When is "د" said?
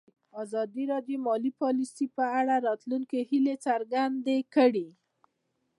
1.19-1.23, 2.59-2.63